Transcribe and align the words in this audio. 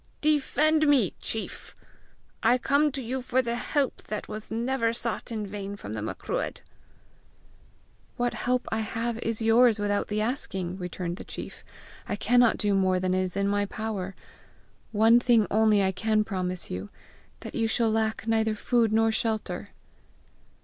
Defend 0.21 0.87
me, 0.87 1.13
chief! 1.21 1.75
I 2.41 2.57
come 2.57 2.91
to 2.91 3.03
you 3.03 3.21
for 3.21 3.43
the 3.43 3.55
help 3.55 4.01
that 4.07 4.27
was 4.27 4.49
never 4.49 4.93
sought 4.93 5.31
in 5.31 5.45
vain 5.45 5.75
from 5.75 5.93
the 5.93 6.01
Macruadh!" 6.01 6.61
"What 8.17 8.33
help 8.33 8.67
I 8.71 8.79
have 8.79 9.19
is 9.19 9.43
yours 9.43 9.77
without 9.77 10.07
the 10.07 10.19
asking," 10.19 10.79
returned 10.79 11.17
the 11.17 11.23
chief. 11.23 11.63
"I 12.09 12.15
cannot 12.15 12.57
do 12.57 12.73
more 12.73 12.99
than 12.99 13.13
is 13.13 13.37
in 13.37 13.47
my 13.47 13.67
power! 13.67 14.15
One 14.91 15.19
thing 15.19 15.45
only 15.51 15.83
I 15.83 15.91
can 15.91 16.23
promise 16.23 16.71
you 16.71 16.89
that 17.41 17.53
you 17.53 17.67
shall 17.67 17.91
lack 17.91 18.25
neither 18.25 18.55
food 18.55 18.91
nor 18.91 19.11
shelter." 19.11 19.69